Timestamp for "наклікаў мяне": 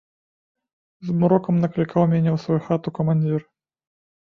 1.67-2.29